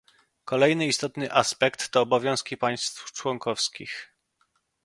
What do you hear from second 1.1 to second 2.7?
aspekt to obowiązki